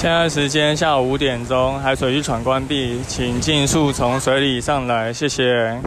[0.00, 5.78] 现在时间下午五点钟，海水浴场关闭，请尽速从水里上来，谢谢。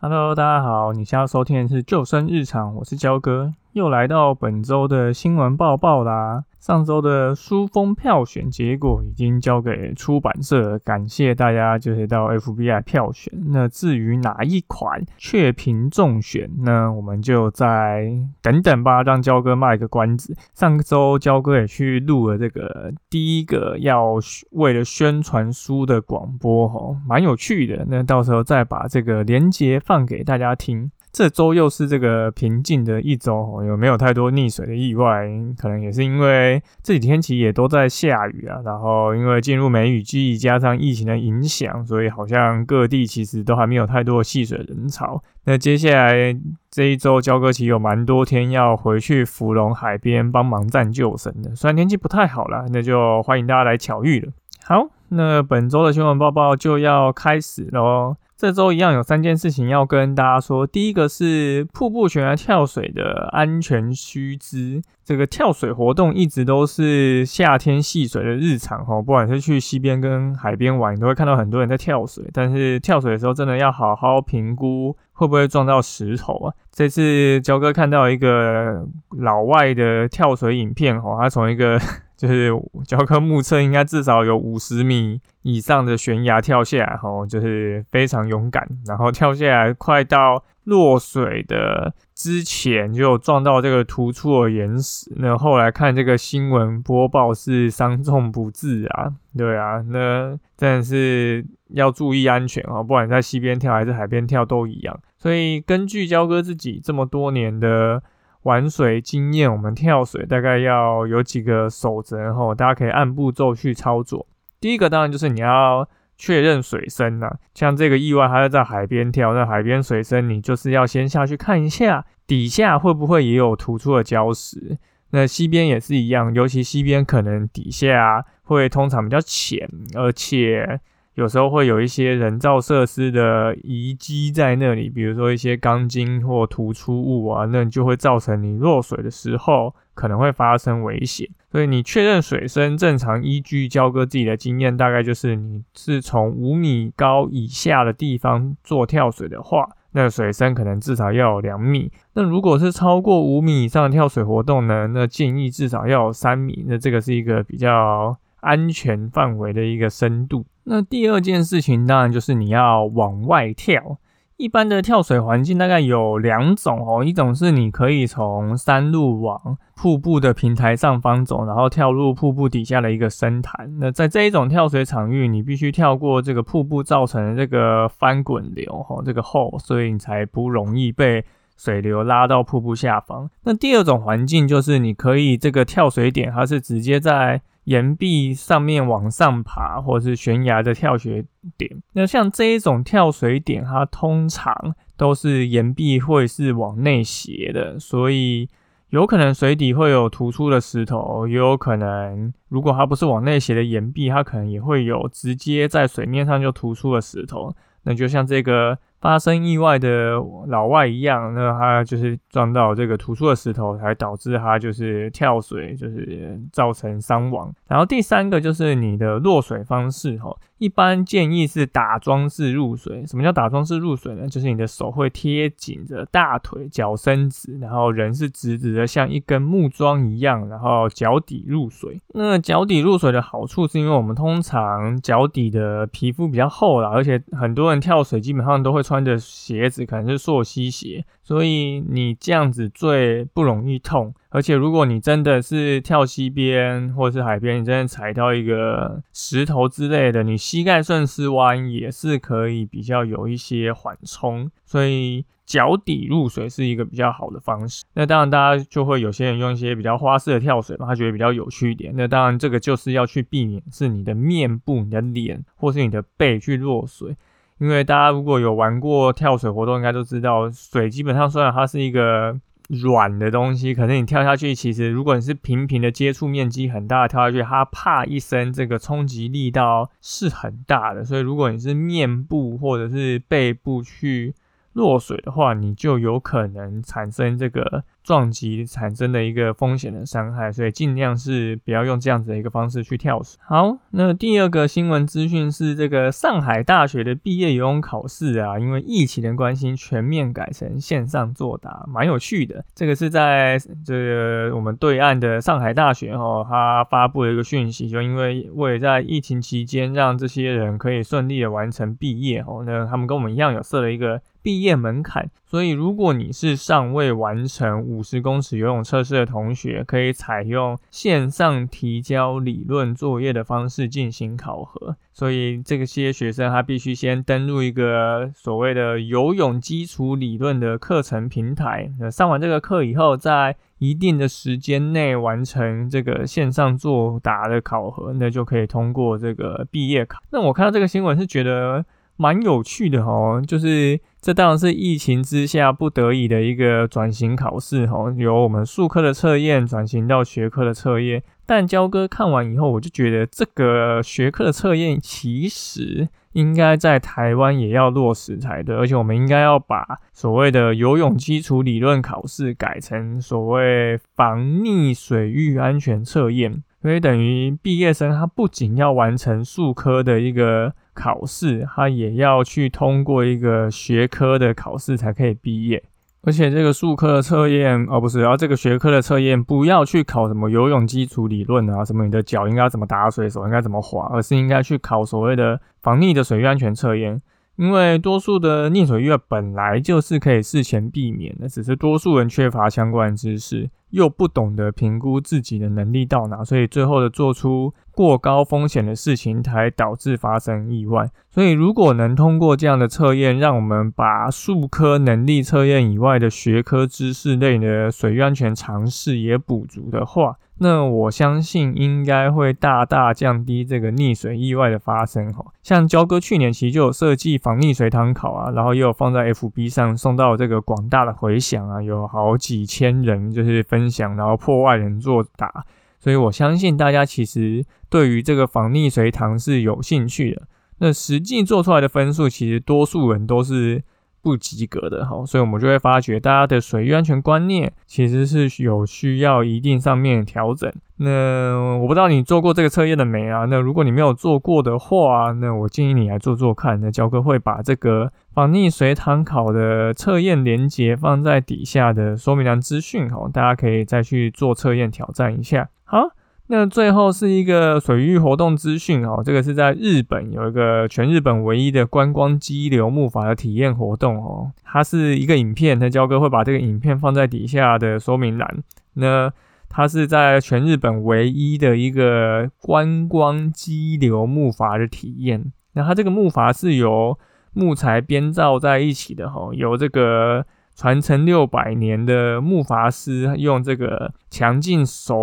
[0.00, 6.44] Hello，大家好，你现在收听的是救生日常，我是焦哥，又来到本周的新闻报报啦。
[6.62, 13.32] 上周的书封票选结果已经交给出版社，感谢大家就是到 FBI 票选。
[13.48, 16.92] 那至于哪一款确评中选呢？
[16.92, 20.36] 我们就再等等吧，让焦哥卖个关子。
[20.54, 24.14] 上周焦哥也去录了这个第一个要
[24.52, 27.84] 为了宣传书的广播，吼，蛮有趣的。
[27.88, 30.92] 那到时候再把这个连接放给大家听。
[31.12, 35.28] 这周又是这个平静的一周，有没有太多溺水的意外？
[35.58, 45.22] 可能也是因为这几天其实也都在下雨啊，然后因为进入梅雨季，加上疫情的影响，所以好像各地其实都还没有太多的戏水人潮。
[45.44, 46.34] 那接下来
[46.70, 54.32] 这一周，焦哥其实有蛮多天要回去芙蓉海边帮忙站救生的，虽然天气不太好了，那就欢迎大家来巧遇了。
[54.64, 58.16] 好，那本周的新闻报报就要开始喽。
[58.42, 60.66] 这周一样有三件事情要跟大家说。
[60.66, 64.82] 第一个是瀑布悬崖跳水的安全须知。
[65.04, 72.24] 这个跳水活动一直都是夏天戏水的日常哈，不管是去溪边跟海边玩，你都会看到很多人在跳水。
[72.32, 76.52] 但是跳水的时候，真的要好好评估会不会撞到石头啊。
[76.72, 78.84] 这次焦哥看到一个
[79.20, 81.78] 老外的跳水影片哈，他从一个
[82.22, 82.52] 就是
[82.86, 104.96] 教科目测应该至少有五十米以上的悬崖跳下来，吼，就是非常勇敢，然后跳下来快到落水的之前就撞到这个突出的岩石，那后来看这个新闻播报是伤重不治啊，对啊，那真的是要注意安全啊，不管在溪边跳还是海边跳都一样。
[105.18, 108.00] 所以根据焦哥自己这么多年的。
[108.42, 114.26] 玩水经验，我们跳水大概要有几个守则，然后大家可以按步骤去操作。
[114.60, 124.78] 第一个当然就是你要确认水深呐，像这个意外，还是在海边跳，那海边水深，你就是要先下去看一下底下会不会也有突出的礁石。
[125.10, 130.80] 那西边也是一样，尤其西边可能底下会通常比较浅，而且。
[131.14, 141.28] 有时候会有一些人造设施的遗迹在那里，比如说一些钢筋或突出物啊，那就会造成你落水的时候可能会发生危险。
[141.50, 151.92] 所以你确认水深正常，依据交哥自己的经验，大概就是你是从五米高以下的地方做跳水的话，那水深可能至少要有两米。
[152.14, 156.64] 那如果是超过五米以上的跳水活动呢，那建议至少要有三米。
[156.66, 160.46] 那这个是一个比较安全范围的一个深度。
[160.64, 163.98] 那第二件事情当然就是你要往外跳。
[164.38, 173.78] 一般的跳水环境大概有两种哦，一种是你可以从山路往瀑布的平台上方走，然后跳入瀑布底下的一个深潭。
[173.78, 181.24] 那在这一种跳水场域，你必须跳过这个瀑布造成的这个翻滚流哈，这个后，所以你才不容易被
[181.56, 183.30] 水流拉到瀑布下方。
[183.44, 187.42] 那第二种环境就是你可以这个跳水点，它是直接在。
[187.64, 191.24] 岩壁上面往上爬，或是悬崖的跳水
[191.56, 191.82] 点。
[191.92, 198.48] 那像这一种跳水点，它通常都是岩壁会是往内斜的，所以
[198.90, 207.54] 有可能水底会有突出的石头，也有可能如果它不是往内斜的岩壁，它可能也会有直接在水面上就突出的石头。
[207.82, 208.78] 那就像这个。
[209.02, 210.12] 发生意外的
[210.46, 217.52] 老外一样，那他就是撞到这个突出的石头，才导致他就是跳水，就是造成伤亡。
[217.66, 220.34] 然后第三个就是你的落水方式，哈。
[220.58, 223.04] 一般建议是打桩式入水。
[223.04, 224.28] 什么叫打桩式入水呢？
[224.28, 232.00] 就是你的手会贴紧着大腿，脚伸直，然后人是直直的，像一根木桩一样，然后脚底入水。
[232.14, 244.14] 那脚底入水的好处是因为我们通常脚底的皮肤比较厚啦，而且很多人跳水基本上都会穿着鞋子，可能是溯溪鞋，所以你这样子最不容易痛。
[244.28, 254.50] 而且，如果你真的是跳溪边或是海边，你真的踩到一个石头之类的，你膝盖顺势弯也是可以比较有一些缓冲。
[254.66, 255.24] 所以。
[255.44, 257.84] 脚底入水是一个比较好的方式。
[257.94, 261.92] 那当然，大家就会有些人用一些比较花式的跳水嘛，他觉得比较有趣一点。
[261.94, 267.14] 那当然，这个就是要去避免是你的面部、你的脸或是你的背去落水。
[267.62, 272.36] 因为大家如果有玩过跳水活动，应该都知道，水基本上虽然它是一个
[272.68, 281.04] 软的东西，可是你跳下去，其实如果你是平平的接触面积很大的跳下去，它啪一声，这个冲击力道是很大的。
[281.04, 284.34] 所以如果你是面部或者是背部去
[284.72, 293.38] 落水的话，你就有可能产生这个撞击产生的一个风险的伤害，所以尽量是不要用这样子的一个方式去跳水。
[293.44, 302.64] 好，那第二个新闻资讯是这个上海大学的毕业游泳考试啊，因为疫情的关系，全面改成线上作答，蛮有趣的。
[302.74, 314.20] 这个是在这个我们对岸的上海大学哦，它发布了一个讯息，就因为为了在疫情期间让这些人可以顺利的完成毕业哦，那他们跟我们一样有设了一个。
[314.42, 324.96] 毕业门槛，所以如果你是尚未完成五十公尺游泳测试的同学，可以采用线上提交理论作业的方式进行考核。
[325.12, 331.92] 所以这些学生他必须先登录一个所谓的游泳基础理论的课程平台。
[332.00, 340.20] 那上完这个课以后，在一定的时间内完成这个线上作答的考核，那就可以通过这个毕业考。
[340.30, 341.84] 那我看到这个新闻是觉得。
[342.22, 351.20] 蛮有趣的哦，就是这当然是疫情之下不得已的一个转型考试哦，由我们术科的测验转型到学科的测验。
[351.44, 370.74] 但焦哥看完以后，我就觉得这个学科的测验其实应该在台湾也要落实才对，而且我们应该要把所谓的游泳基础理论考试改成所谓防溺水域安全测验，所以等于毕业生他不仅要完成术科的一个。
[370.94, 375.82] 考试，他也要去通过一个学科的考试才可以毕业，
[376.20, 387.22] 而且这个术科的测验哦不是，然后这个学科的测验不要去考什么游泳基础理论啊，什么你的脚应该怎么打水，手应该怎么滑，而是应该去考所谓的防溺的水域安全测验。
[387.56, 401.10] 因为多数的溺水意外本来就是可以事前避免的，只是多数人缺乏相关知识，又不懂得评估自己的能力到哪，所以最后的做出过高风险的事情，才导致发生意外。
[401.30, 415.44] 所以如果能通过这样的测验，让我们把数科能力测验以外的学科知识类的水域安全常识也补足的话，那我相信应该会大大降低这个溺水意外的发生哈。
[415.62, 425.64] 像焦哥去年其实就有设计防溺水堂考啊，然后也有放在 FB 上送到这个广大的回响啊，有好几千人就是分享，然后破万人作答，
[425.98, 430.42] 所以我相信大家其实对于这个防溺水堂是有兴趣的。
[430.78, 433.82] 那实际做出来的分数，其实多数人都是。
[434.22, 440.72] 不及格的哈，所以我们就会发觉大家的水域安全观念其实是有需要一定上面调整。
[440.98, 443.46] 那我不知道你做过这个测验的没啊？
[443.46, 446.80] 那如果你没有做过的话，那我建议你来做做看。
[446.80, 455.68] 那教哥会把这个防溺水塘考的测验连接放在底下的说明栏资讯哈，大家可以再去做测验挑战一下。
[455.84, 456.12] 好。
[456.54, 468.62] 那最后是一个水域活动资讯哦，这个是在日本有一个全日本唯一的观光激流木筏的体验活动哦，它是一个影片，那焦哥会把这个影片放在底下的说明栏。
[468.96, 469.32] 那
[469.70, 477.18] 它是在全日本唯一的一个观光激流木筏的体验，那它这个木筏是由
[477.54, 480.44] 木材编造在一起的哈，有这个。
[480.74, 485.16] 传承六百年的木筏师用这个强劲手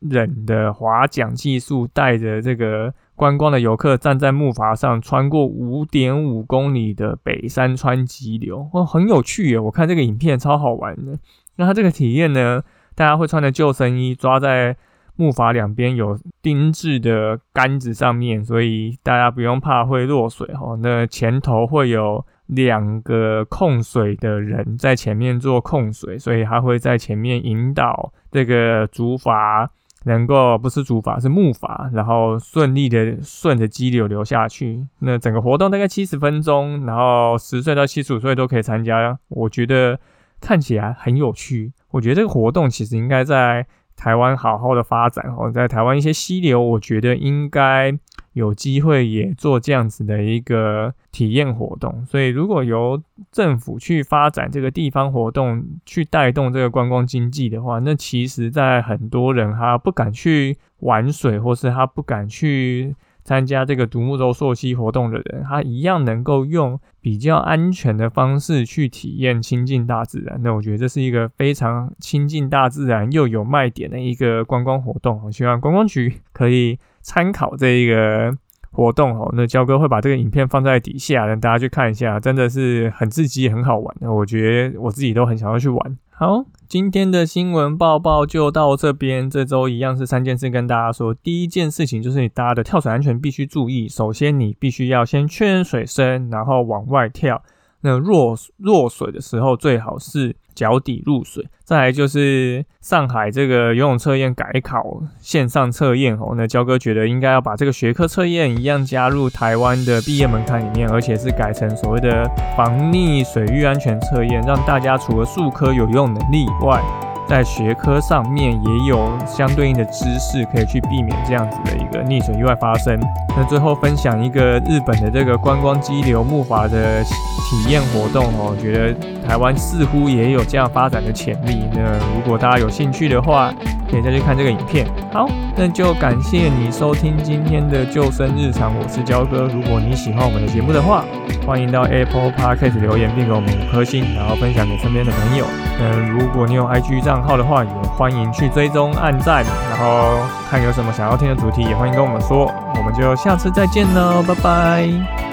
[0.00, 9.58] 忍的划桨技术，带着这个观光的游客站在木筏上，穿过五点五公里的北山川急流，哦，很有趣耶！
[9.58, 11.18] 我看这个影片超好玩的。
[11.56, 12.62] 那它这个体验呢，
[12.94, 14.76] 大家会穿着救生衣，抓在
[15.16, 20.76] 木筏两边有钉制的杆子上面，所以大家不用怕会落水哈。
[20.80, 22.24] 那前头会有。
[22.48, 29.68] 两个控水的人在前面做控水，所以他会在前面引导这个竹筏
[30.04, 34.86] 能够不是竹筏是木筏，然后顺利的顺着激流流下去。
[35.00, 39.18] 那整个活动大概七十分钟，然后十岁到七十五岁都可以参加。
[39.28, 40.00] 我觉得
[40.40, 41.72] 看起来很有趣。
[41.90, 47.98] 我觉得这个活动其实应该在台湾好好的发展哦，在台湾一些溪流，我觉得应该。
[48.32, 62.94] 有机会也做这样子的一个体验活动，所以如果由政府去发展这个地方活动，去带动这个观光经济的话，那其实，在很多人他不敢去玩水，或是他不敢去
[63.24, 70.40] 参加这个独木舟溯溪活动的人，他一样能够用比较安全的方式去体验亲近大自然。
[70.42, 75.20] 那我觉得这是一个非常亲近大自然又有卖点的一个观光活动。
[75.24, 78.32] 我希望观光局可以参考这一个
[78.70, 79.30] 活动哦。
[79.34, 83.96] 那焦哥会把这个影片放在底下，让大家去看一下，真的是很刺激、很好玩。
[84.00, 85.98] 我觉得我自己都很想要去玩。
[86.10, 86.44] 好。
[86.68, 89.30] 今天的新闻报报就到这边。
[89.30, 91.14] 这周一样是三件事跟大家说。
[91.14, 93.88] 第一件事情就是你大家的跳水安全必须注意。
[93.88, 97.42] 首先，你必须要先确认水深，然后往外跳。
[97.82, 101.46] 那弱弱水的时候，最好是脚底入水。
[101.64, 112.24] 再来就是上海这个游泳测验改考线上测验哦，那焦哥觉得应该要把这个学科测验一样加入台湾的毕业门槛里面，而且是改成所谓的
[112.56, 116.82] 防溺水域安全测验，让大家除了数科有游泳能力以外。
[117.28, 122.98] 在学科上面也有相对应的知识，可以去避免这样子的一个溺水意外发生。
[123.36, 128.94] 那最后分享一个日本的这个观光激流木筏的体验活动哦，我觉得
[129.28, 131.68] 台湾似乎也有这样发展的潜力。
[131.72, 131.80] 那
[132.14, 133.52] 如果大家有兴趣的话，
[133.90, 134.86] 可以再去看这个影片。
[135.12, 139.42] 好，那就感谢你收听今天的救生日常，我是焦哥。
[139.42, 141.04] 如果你喜欢我们的节目的话，
[141.46, 145.44] 欢迎到 Apple Podcast 留言并给我们五颗星，然后分享给身边的朋友。
[145.80, 150.18] 嗯，如果你有 IG 账号的话，也欢迎去追踪、按赞，然后
[150.50, 152.52] 看有什么想要听的主题，也欢迎跟我们说。
[152.74, 155.27] 我们就下次再见喽，拜拜。